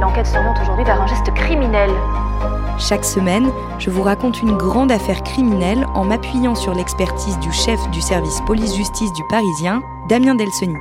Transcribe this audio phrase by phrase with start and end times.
[0.00, 1.90] L'enquête s'oriente aujourd'hui vers un geste criminel.
[2.78, 7.78] Chaque semaine, je vous raconte une grande affaire criminelle en m'appuyant sur l'expertise du chef
[7.90, 10.76] du service police-justice du Parisien, Damien Delseny.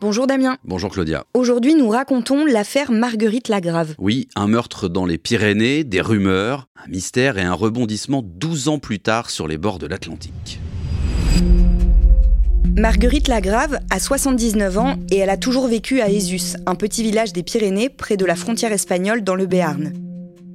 [0.00, 0.56] Bonjour Damien.
[0.64, 1.24] Bonjour Claudia.
[1.34, 3.94] Aujourd'hui, nous racontons l'affaire Marguerite Lagrave.
[3.98, 8.78] Oui, un meurtre dans les Pyrénées, des rumeurs, un mystère et un rebondissement 12 ans
[8.78, 10.60] plus tard sur les bords de l'Atlantique.
[12.78, 17.32] Marguerite Lagrave a 79 ans et elle a toujours vécu à Esus, un petit village
[17.32, 19.92] des Pyrénées près de la frontière espagnole dans le Béarn.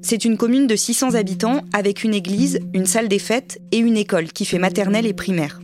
[0.02, 3.98] C'est une commune de 600 habitants avec une église, une salle des fêtes et une
[3.98, 5.60] école qui fait maternelle et primaire.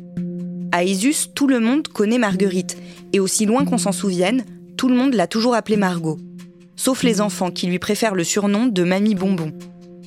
[0.74, 2.76] À Esus, tout le monde connaît Marguerite
[3.14, 4.44] et aussi loin qu'on s'en souvienne,
[4.76, 6.20] tout le monde l'a toujours appelée Margot.
[6.76, 9.54] Sauf les enfants qui lui préfèrent le surnom de Mamie Bonbon.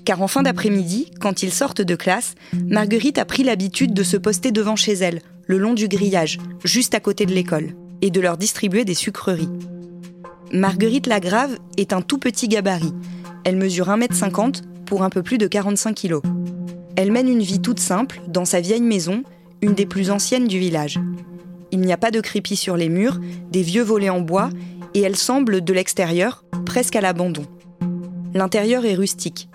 [0.04, 2.34] Car en fin d'après-midi, quand ils sortent de classe,
[2.69, 6.94] Marguerite a pris l'habitude de se poster devant chez elle, le long du grillage, juste
[6.94, 9.48] à côté de l'école, et de leur distribuer des sucreries.
[10.53, 12.92] Marguerite Lagrave est un tout petit gabarit.
[13.44, 16.20] Elle mesure 1m50 pour un peu plus de 45 kg.
[16.97, 19.22] Elle mène une vie toute simple dans sa vieille maison,
[19.62, 21.00] une des plus anciennes du village.
[21.70, 23.19] Il n'y a pas de crépi sur les murs,
[23.50, 24.50] des vieux volets en bois,
[24.94, 27.47] et elle semble, de l'extérieur, presque à l'abandon.
[28.34, 29.48] L'intérieur est rustique.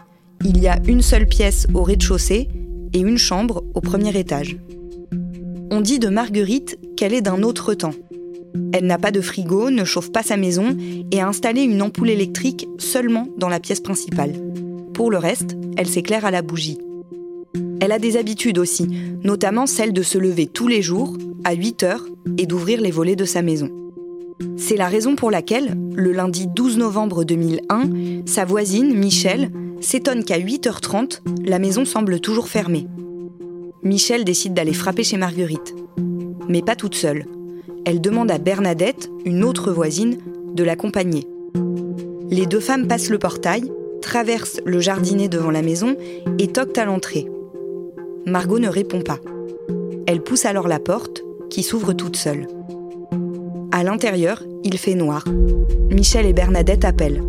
[0.44, 2.48] Il y a une seule pièce au rez-de-chaussée
[2.94, 4.58] et une chambre au premier étage.
[5.70, 7.94] On dit de Marguerite qu'elle est d'un autre temps.
[8.72, 10.78] Elle n'a pas de frigo, ne chauffe pas sa maison
[11.12, 14.34] et a installé une ampoule électrique seulement dans la pièce principale.
[14.94, 16.78] Pour le reste, elle s'éclaire à la bougie.
[17.82, 18.88] Elle a des habitudes aussi,
[19.24, 22.06] notamment celle de se lever tous les jours, à 8 heures,
[22.38, 23.70] et d'ouvrir les volets de sa maison.
[24.56, 29.52] C'est la raison pour laquelle, le lundi 12 novembre 2001, sa voisine, Michel,
[29.82, 32.88] s'étonne qu'à 8h30, la maison semble toujours fermée.
[33.88, 35.74] Michel décide d'aller frapper chez Marguerite.
[36.50, 37.26] Mais pas toute seule.
[37.86, 40.18] Elle demande à Bernadette, une autre voisine,
[40.54, 41.26] de l'accompagner.
[42.30, 43.72] Les deux femmes passent le portail,
[44.02, 45.96] traversent le jardinet devant la maison
[46.38, 47.28] et toquent à l'entrée.
[48.26, 49.20] Margot ne répond pas.
[50.06, 52.48] Elle pousse alors la porte, qui s'ouvre toute seule.
[53.72, 55.24] À l'intérieur, il fait noir.
[55.90, 57.24] Michel et Bernadette appellent.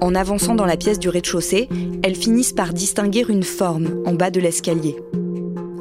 [0.00, 1.68] En avançant dans la pièce du rez-de-chaussée,
[2.02, 4.96] elles finissent par distinguer une forme en bas de l'escalier.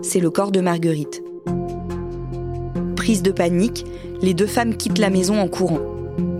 [0.02, 1.24] C'est le corps de Marguerite.
[2.96, 3.86] Prise de panique,
[4.22, 5.80] les deux femmes quittent la maison en courant.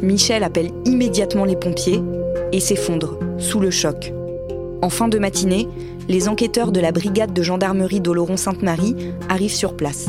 [0.02, 2.02] Michel appelle immédiatement les pompiers
[2.54, 4.14] et s'effondre, sous le choc.
[4.82, 5.68] En fin de matinée,
[6.08, 8.96] les enquêteurs de la brigade de gendarmerie d'Oloron-Sainte-Marie
[9.28, 10.08] arrivent sur place.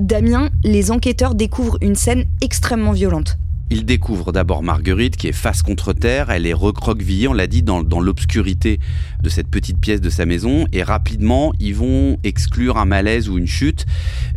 [0.00, 3.36] Damien, les enquêteurs découvrent une scène extrêmement violente.
[3.70, 7.62] Ils découvrent d'abord Marguerite qui est face contre terre, elle est recroquevillée, on l'a dit,
[7.62, 8.78] dans, dans l'obscurité
[9.22, 13.38] de cette petite pièce de sa maison et rapidement ils vont exclure un malaise ou
[13.38, 13.86] une chute.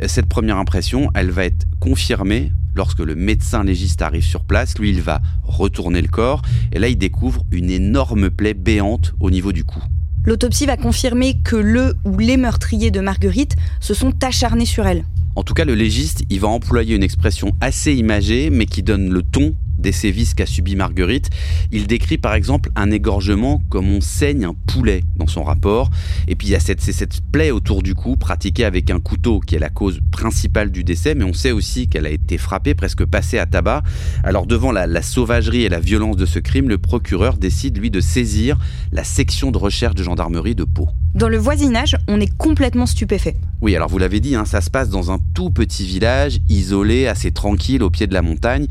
[0.07, 4.77] Cette première impression, elle va être confirmée lorsque le médecin légiste arrive sur place.
[4.77, 6.41] Lui, il va retourner le corps
[6.71, 9.83] et là il découvre une énorme plaie béante au niveau du cou.
[10.25, 15.05] L'autopsie va confirmer que le ou les meurtriers de Marguerite se sont acharnés sur elle.
[15.37, 19.13] En tout cas, le légiste, il va employer une expression assez imagée, mais qui donne
[19.13, 21.29] le ton des sévices qu'a subi Marguerite.
[21.71, 25.91] Il décrit par exemple un égorgement comme on saigne un poulet dans son rapport.
[26.27, 26.81] Et puis il y a cette,
[27.31, 31.13] plaie autour du cou pratiquée avec un couteau qui est la cause principale du décès,
[31.13, 33.83] mais on sait aussi qu'elle a été frappée, presque passée à tabac.
[34.23, 38.01] Alors devant la sauvagerie et la violence de ce crime, le procureur décide lui de
[38.01, 38.57] saisir
[38.91, 40.89] la section de recherche de gendarmerie de Pau.
[41.15, 43.35] Dans le voisinage, on est complètement stupéfait.
[43.59, 47.07] Oui, alors vous l'avez dit, hein, ça se passe dans un tout petit village, isolé,
[47.07, 48.67] assez tranquille, au pied de la montagne.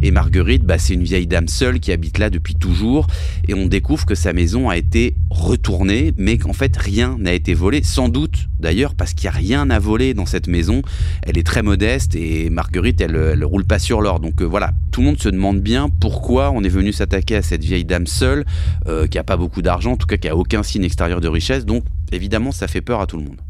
[0.00, 3.06] Et Marguerite, bah, c'est une vieille dame seule qui habite là depuis toujours.
[3.48, 7.52] Et on découvre que sa maison a été retournée, mais qu'en fait rien n'a été
[7.52, 7.82] volé.
[7.82, 10.80] Sans doute, d'ailleurs, parce qu'il n'y a rien à voler dans cette maison.
[11.22, 14.20] Elle est très modeste et Marguerite, elle, elle roule pas sur l'or.
[14.20, 17.42] Donc euh, voilà, tout le monde se demande bien pourquoi on est venu s'attaquer à
[17.42, 18.46] cette vieille dame seule,
[18.86, 21.28] euh, qui a pas beaucoup d'argent, en tout cas qui a aucun signe extérieur de
[21.28, 21.66] richesse.
[21.66, 23.40] Donc évidemment, ça fait peur à tout le monde.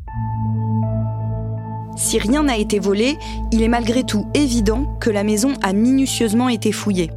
[1.96, 3.18] Si rien n'a été volé,
[3.52, 7.10] il est malgré tout évident que la maison a minutieusement été fouillée.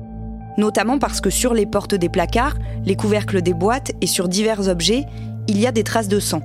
[0.57, 4.67] Notamment parce que sur les portes des placards, les couvercles des boîtes et sur divers
[4.67, 5.05] objets,
[5.47, 6.41] il y a des traces de sang.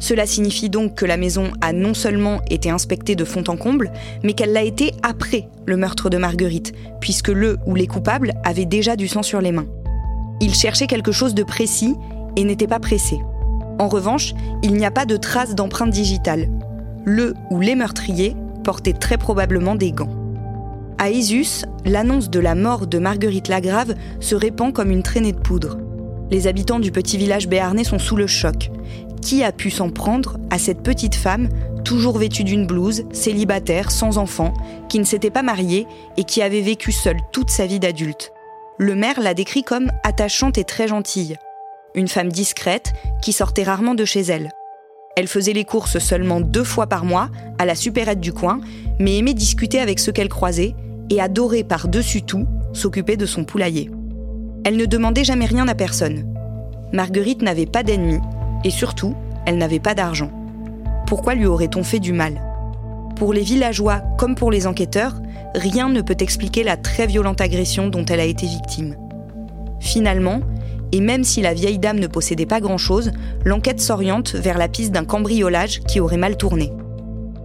[0.00, 3.92] Cela signifie donc que la maison a non seulement été inspectée de fond en comble,
[4.22, 8.64] mais qu'elle l'a été après le meurtre de Marguerite, puisque le ou les coupables avaient
[8.64, 9.66] déjà du sang sur les mains.
[10.40, 11.94] Ils cherchaient quelque chose de précis
[12.36, 13.18] et n'étaient pas pressés.
[13.78, 16.48] En revanche, il n'y a pas de traces d'empreintes digitales,
[17.04, 20.10] le ou les meurtriers portaient très probablement des gants.
[20.98, 25.38] À Isus, l'annonce de la mort de Marguerite Lagrave se répand comme une traînée de
[25.38, 25.78] poudre.
[26.30, 28.70] Les habitants du petit village béarnais sont sous le choc.
[29.22, 31.48] Qui a pu s'en prendre à cette petite femme,
[31.84, 34.52] toujours vêtue d'une blouse, célibataire, sans enfant,
[34.88, 35.86] qui ne s'était pas mariée
[36.16, 38.32] et qui avait vécu seule toute sa vie d'adulte?
[38.76, 41.36] Le maire l'a décrit comme attachante et très gentille.
[41.98, 44.52] Une femme discrète qui sortait rarement de chez elle.
[45.16, 47.28] Elle faisait les courses seulement deux fois par mois,
[47.58, 48.60] à la supérette du coin,
[49.00, 50.76] mais aimait discuter avec ceux qu'elle croisait
[51.10, 53.90] et adorait par-dessus tout s'occuper de son poulailler.
[54.64, 56.32] Elle ne demandait jamais rien à personne.
[56.92, 58.20] Marguerite n'avait pas d'ennemis,
[58.62, 60.30] et surtout, elle n'avait pas d'argent.
[61.08, 62.40] Pourquoi lui aurait-on fait du mal?
[63.16, 65.20] Pour les villageois comme pour les enquêteurs,
[65.56, 68.94] rien ne peut expliquer la très violente agression dont elle a été victime.
[69.80, 70.42] Finalement,
[70.92, 73.12] et même si la vieille dame ne possédait pas grand-chose,
[73.44, 76.72] l'enquête s'oriente vers la piste d'un cambriolage qui aurait mal tourné.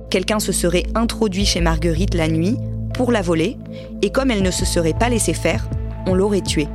[0.10, 2.58] Quelqu'un se serait introduit chez Marguerite la nuit
[2.94, 3.58] pour la voler,
[4.02, 5.68] et comme elle ne se serait pas laissée faire,
[6.06, 6.68] on l'aurait tuée.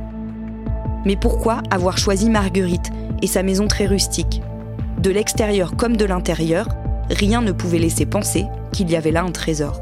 [1.05, 4.41] Mais pourquoi avoir choisi Marguerite et sa maison très rustique?
[5.01, 6.67] De l'extérieur comme de l'intérieur,
[7.09, 9.81] rien ne pouvait laisser penser qu'il y avait là un trésor.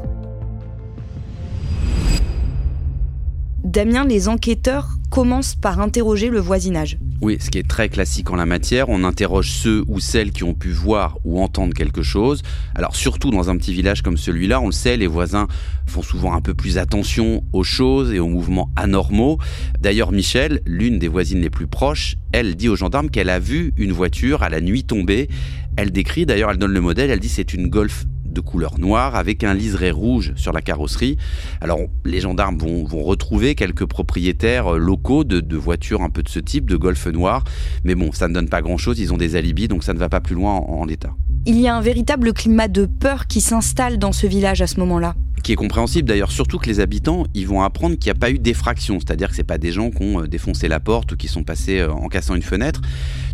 [3.64, 6.98] Damien, les enquêteurs commencent par interroger le voisinage.
[7.20, 10.44] Oui, ce qui est très classique en la matière, on interroge ceux ou celles qui
[10.44, 12.42] ont pu voir ou entendre quelque chose.
[12.74, 15.48] Alors surtout dans un petit village comme celui-là, on le sait, les voisins
[15.86, 19.38] font souvent un peu plus attention aux choses et aux mouvements anormaux.
[19.80, 23.72] D'ailleurs, Michel, l'une des voisines les plus proches, elle dit aux gendarmes qu'elle a vu
[23.76, 25.28] une voiture à la nuit tombée.
[25.76, 29.16] Elle décrit, d'ailleurs, elle donne le modèle, elle dit c'est une Golf de couleur noire
[29.16, 31.16] avec un liseré rouge sur la carrosserie.
[31.60, 36.38] Alors les gendarmes vont, retrouver quelques propriétaires euh, locaux de, voitures un peu de ce
[36.38, 37.44] type, de Golf noir,
[37.84, 40.08] mais bon, ça ne donne pas grand-chose, ils ont des alibis, donc ça ne va
[40.08, 41.14] pas plus loin en l'état.
[41.46, 44.78] Il y a un véritable climat de peur qui s'installe dans ce village à ce
[44.80, 48.20] moment-là qui est compréhensible d'ailleurs, surtout que les habitants, ils vont apprendre qu'il n'y a
[48.20, 51.12] pas eu d'effraction, c'est-à-dire que c'est pas des gens qui ont euh, défoncé la porte
[51.12, 52.80] ou qui sont passés euh, en cassant une fenêtre.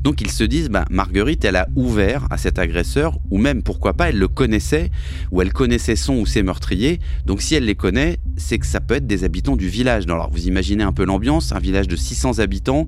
[0.02, 3.94] Donc ils se disent, bah, Marguerite, elle a ouvert à cet agresseur, ou même pourquoi
[3.94, 4.90] pas, elle le connaissait,
[5.30, 7.00] ou elle connaissait son ou ses meurtriers.
[7.24, 10.04] Donc si elle les connaît, c'est que ça peut être des habitants du village.
[10.04, 12.86] Alors vous imaginez un peu l'ambiance, un village de 600 habitants,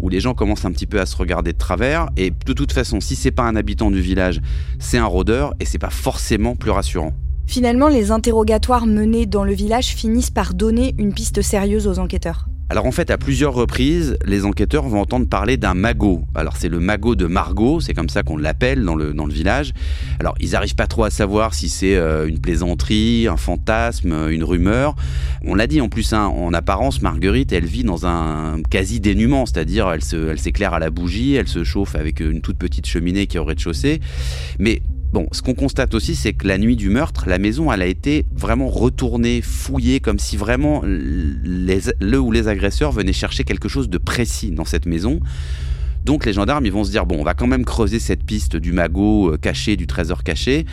[0.00, 2.72] où les gens commencent un petit peu à se regarder de travers, et de toute
[2.72, 4.40] façon, si c'est pas un habitant du village,
[4.78, 7.14] c'est un rôdeur, et c'est pas forcément plus rassurant.
[7.48, 12.46] Finalement, les interrogatoires menés dans le village finissent par donner une piste sérieuse aux enquêteurs.
[12.68, 16.24] Alors en fait, à plusieurs reprises, les enquêteurs vont entendre parler d'un magot.
[16.34, 19.32] Alors c'est le magot de Margot, c'est comme ça qu'on l'appelle dans le, dans le
[19.32, 19.72] village.
[20.20, 24.44] Alors ils n'arrivent pas trop à savoir si c'est euh, une plaisanterie, un fantasme, une
[24.44, 24.94] rumeur.
[25.42, 29.46] On l'a dit en plus, hein, en apparence, Marguerite, elle vit dans un quasi dénuement,
[29.46, 33.26] c'est-à-dire elle, elle s'éclaire à la bougie, elle se chauffe avec une toute petite cheminée
[33.26, 34.00] qui est au rez-de-chaussée.
[34.58, 37.80] Mais Bon, ce qu'on constate aussi, c'est que la nuit du meurtre, la maison, elle
[37.80, 43.68] a été vraiment retournée, fouillée, comme si vraiment le ou les agresseurs venaient chercher quelque
[43.68, 45.20] chose de précis dans cette maison.
[46.08, 48.56] Donc les gendarmes, ils vont se dire, bon, on va quand même creuser cette piste
[48.56, 50.64] du magot euh, caché, du trésor caché,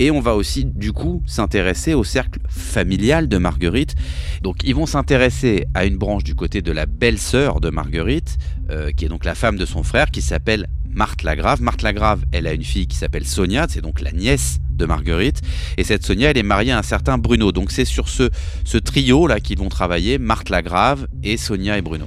[0.00, 3.94] et on va aussi, du coup, s'intéresser au cercle familial de Marguerite.
[4.42, 8.36] Donc ils vont s'intéresser à une branche du côté de la belle-sœur de Marguerite,
[8.70, 11.62] euh, qui est donc la femme de son frère, qui s'appelle Marthe Lagrave.
[11.62, 15.40] Marthe Lagrave, elle a une fille qui s'appelle Sonia, c'est donc la nièce de Marguerite.
[15.76, 17.52] Et cette Sonia, elle est mariée à un certain Bruno.
[17.52, 18.28] Donc c'est sur ce,
[18.64, 22.06] ce trio-là qu'ils vont travailler, Marthe Lagrave et Sonia et Bruno.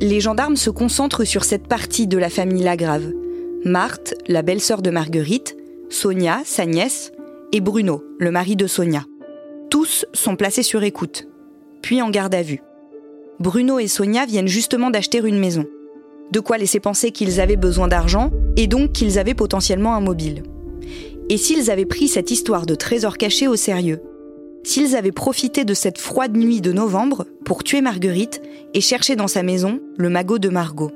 [0.00, 3.12] Les gendarmes se concentrent sur cette partie de la famille Lagrave.
[3.64, 5.56] Marthe, la belle-sœur de Marguerite,
[5.90, 7.10] Sonia, sa nièce,
[7.52, 9.04] et Bruno, le mari de Sonia.
[9.70, 11.26] Tous sont placés sur écoute,
[11.82, 12.62] puis en garde à vue.
[13.40, 15.66] Bruno et Sonia viennent justement d'acheter une maison.
[16.30, 20.44] De quoi laisser penser qu'ils avaient besoin d'argent et donc qu'ils avaient potentiellement un mobile.
[21.28, 24.00] Et s'ils avaient pris cette histoire de trésor caché au sérieux
[24.62, 28.42] S'ils avaient profité de cette froide nuit de novembre pour tuer Marguerite
[28.74, 30.90] et chercher dans sa maison le magot de Margot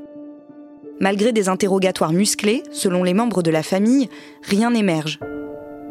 [1.00, 4.08] Malgré des interrogatoires musclés, selon les membres de la famille,
[4.42, 5.18] rien n'émerge.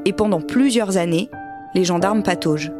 [0.05, 1.29] Et pendant plusieurs années,
[1.75, 2.71] les gendarmes pataugent.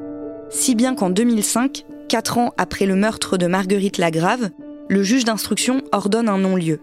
[0.50, 4.50] Si bien qu'en 2005, quatre ans après le meurtre de Marguerite Lagrave,
[4.88, 6.80] le juge d'instruction ordonne un non-lieu.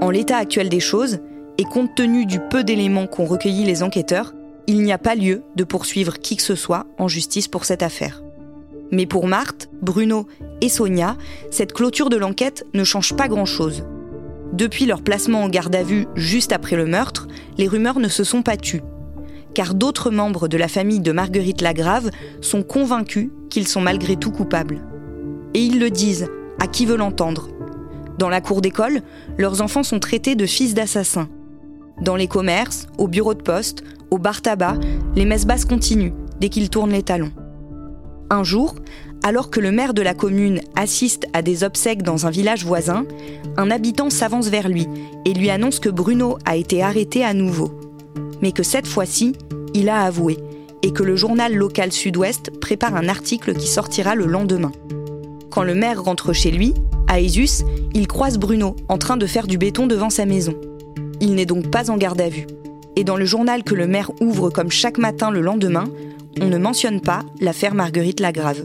[0.00, 1.18] En l'état actuel des choses,
[1.58, 4.34] et compte tenu du peu d'éléments qu'ont recueillis les enquêteurs,
[4.66, 7.82] il n'y a pas lieu de poursuivre qui que ce soit en justice pour cette
[7.82, 8.22] affaire.
[8.90, 10.26] Mais pour Marthe, Bruno
[10.60, 11.16] et Sonia,
[11.50, 13.84] cette clôture de l'enquête ne change pas grand-chose.
[14.52, 17.26] Depuis leur placement en garde à vue juste après le meurtre,
[17.58, 18.82] les rumeurs ne se sont pas tues.
[19.52, 24.30] Car d'autres membres de la famille de Marguerite Lagrave sont convaincus qu'ils sont malgré tout
[24.30, 24.82] coupables.
[25.54, 26.28] Et ils le disent,
[26.60, 27.48] à qui veut l'entendre?
[28.18, 29.02] Dans la cour d'école,
[29.38, 31.28] leurs enfants sont traités de fils d'assassins.
[32.00, 34.76] Dans les commerces, au bureau de poste, au bar tabac,
[35.14, 37.32] les messes basses continuent dès qu'ils tournent les talons.
[38.30, 38.74] Un jour,
[39.22, 43.06] alors que le maire de la commune assiste à des obsèques dans un village voisin,
[43.56, 44.86] un habitant s'avance vers lui
[45.24, 47.70] et lui annonce que Bruno a été arrêté à nouveau.
[48.42, 49.34] Mais que cette fois-ci,
[49.72, 50.38] il a avoué
[50.82, 54.72] et que le journal local Sud-Ouest prépare un article qui sortira le lendemain.
[55.50, 56.74] Quand le maire rentre chez lui,
[57.06, 60.54] à Isus, il croise Bruno en train de faire du béton devant sa maison.
[61.24, 62.46] Il n'est donc pas en garde à vue.
[62.96, 65.86] Et dans le journal que le maire ouvre comme chaque matin le lendemain,
[66.38, 68.62] on ne mentionne pas l'affaire Marguerite Lagrave.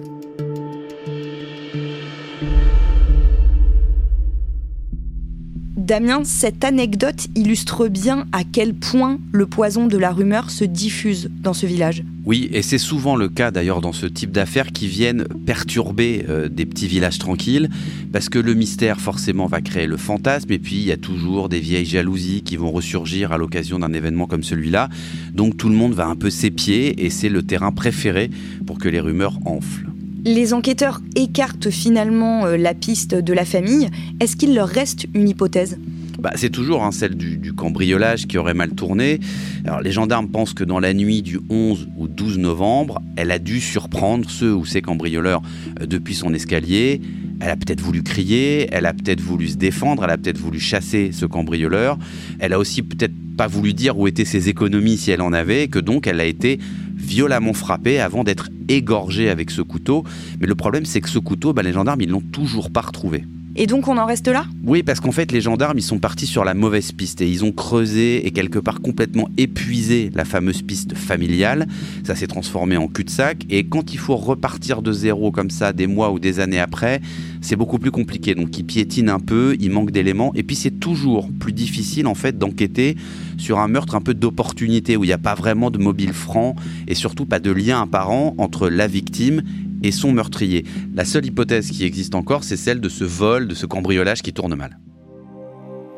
[5.78, 11.32] Damien, cette anecdote illustre bien à quel point le poison de la rumeur se diffuse
[11.42, 12.04] dans ce village.
[12.30, 16.48] Oui, et c'est souvent le cas d'ailleurs dans ce type d'affaires qui viennent perturber euh,
[16.48, 17.72] des petits villages tranquilles,
[18.14, 21.50] parce que le mystère forcément va créer le fantasme, et puis il y a toujours
[21.50, 24.90] des vieilles jalousies qui vont ressurgir à l'occasion d'un événement comme celui-là.
[25.34, 28.30] Donc tout le monde va un peu s'épier, et c'est le terrain préféré
[28.68, 29.90] pour que les rumeurs enflent.
[30.24, 33.90] Les enquêteurs écartent finalement euh, la piste de la famille.
[34.20, 35.80] Est-ce qu'il leur reste une hypothèse?
[36.20, 39.20] Bah, c'est toujours hein, celle du, cambriolage qui aurait mal tourné.
[39.66, 43.40] Alors, les gendarmes pensent que dans la nuit du 11 au 12 novembre, elle a
[43.40, 45.42] dû surprendre ceux ou ces cambrioleurs
[45.82, 47.02] euh, depuis son escalier.
[47.42, 50.60] Elle a peut-être voulu crier, elle a peut-être voulu se défendre, elle a peut-être voulu
[50.60, 51.98] chasser ce cambrioleur.
[52.40, 55.70] Elle a aussi peut-être pas voulu dire où étaient ses économies si elle en avait,
[55.70, 56.60] que donc elle a été
[56.96, 60.04] violemment frappé avant d'être égorgé avec ce couteau.
[60.42, 63.24] Mais le problème, c'est que ce couteau, bah, les gendarmes, ils l'ont toujours pas retrouvé.
[63.62, 64.46] Et donc on en reste là?
[64.64, 67.44] Oui, parce qu'en fait, les gendarmes, ils sont partis sur la mauvaise piste et ils
[67.44, 71.68] ont creusé et quelque part complètement épuisé la fameuse piste familiale.
[72.06, 75.88] Ça s'est transformé en cul-de-sac et quand il faut repartir de zéro comme ça, des
[75.88, 77.02] mois ou des années après,
[77.42, 78.34] c'est beaucoup plus compliqué.
[78.34, 82.16] Donc ils piétinent un peu, il manque d'éléments et puis c'est toujours plus difficile en
[82.16, 82.96] fait d'enquêter
[83.38, 86.56] sur un meurtre un peu d'opportunité où il n'y a pas vraiment de mobile franc
[86.88, 89.42] et surtout pas de lien apparent entre la victime
[89.84, 90.66] et son meurtrier.
[90.94, 94.34] La seule hypothèse qui existe encore, c'est celle de ce vol, de ce cambriolage qui
[94.34, 94.80] tourne mal.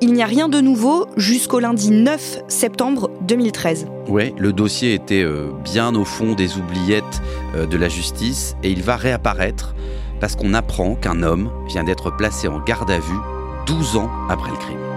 [0.04, 3.86] Il n'y a rien de nouveau jusqu'au lundi 9 septembre 2013.
[4.08, 7.22] Oui, le dossier était euh, bien au fond des oubliettes
[7.56, 9.76] euh, de la justice et il va réapparaître
[10.20, 13.20] parce qu'on apprend qu'un homme vient d'être placé en garde à vue
[13.68, 14.91] 12 ans après le crime.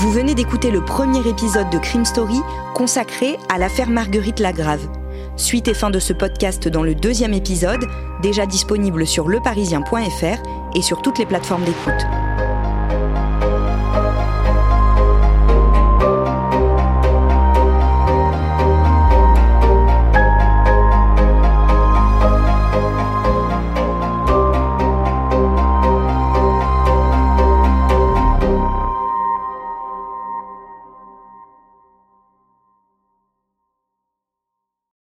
[0.00, 2.40] Vous venez d'écouter le premier épisode de Crime Story
[2.74, 4.88] consacré à l'affaire Marguerite Lagrave.
[5.36, 7.84] Suite et fin de ce podcast dans le deuxième épisode,
[8.22, 10.42] déjà disponible sur leparisien.fr
[10.74, 12.06] et sur toutes les plateformes d'écoute.